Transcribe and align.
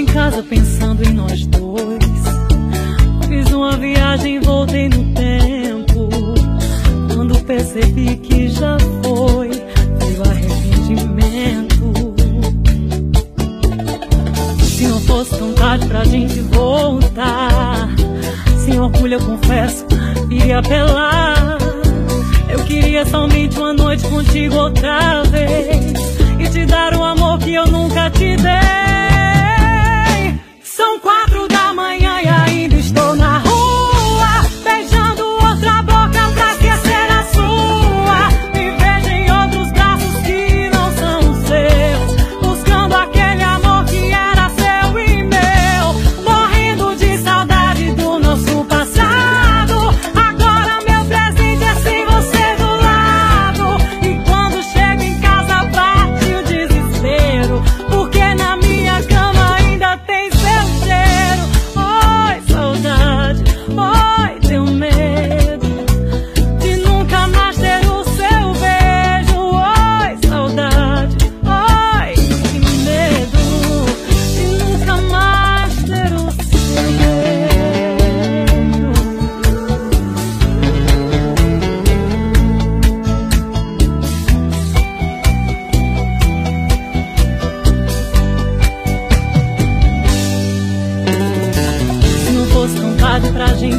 em 0.00 0.06
casa 0.06 0.42
pensando 0.42 1.02
em 1.02 1.12
nós 1.12 1.46
dois. 1.46 2.00
Fiz 3.28 3.52
uma 3.52 3.76
viagem, 3.76 4.40
voltei 4.40 4.88
no 4.88 5.12
tempo. 5.14 6.08
Quando 7.14 7.38
percebi 7.44 8.16
que 8.16 8.48
já 8.48 8.78
foi, 9.02 9.50
veio 9.98 10.22
arrependimento. 10.24 11.92
Se 14.64 14.86
não 14.86 15.00
fosse 15.00 15.36
tão 15.36 15.52
tarde 15.52 15.86
pra 15.86 16.04
gente 16.04 16.40
voltar, 16.40 17.90
sem 18.64 18.80
orgulho 18.80 19.14
eu 19.14 19.20
confesso, 19.20 19.84
iria 20.30 20.60
apelar. 20.60 21.58
Eu 22.48 22.64
queria 22.64 23.04
somente 23.04 23.58
uma 23.58 23.74
noite 23.74 24.08
contigo 24.08 24.54
outra 24.54 25.22
vez. 25.24 25.92
E 26.38 26.48
te 26.48 26.64
dar 26.64 26.94
o 26.94 27.04
amor 27.04 27.38
que 27.38 27.52
eu 27.52 27.66
nunca 27.66 28.08
te 28.08 28.36
dei. 28.36 28.89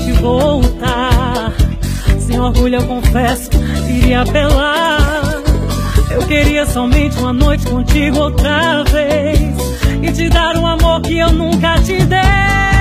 Gente 0.00 0.12
voltar. 0.20 1.52
Sem 2.18 2.40
orgulho 2.40 2.76
eu 2.76 2.86
confesso, 2.86 3.50
iria 3.88 4.22
apelar. 4.22 5.42
Eu 6.10 6.26
queria 6.26 6.66
somente 6.66 7.16
uma 7.18 7.32
noite 7.32 7.66
contigo 7.66 8.18
outra 8.18 8.82
vez. 8.84 9.40
E 10.02 10.12
te 10.12 10.28
dar 10.28 10.56
um 10.56 10.66
amor 10.66 11.02
que 11.02 11.18
eu 11.18 11.30
nunca 11.32 11.74
te 11.82 11.96
dei. 12.04 12.79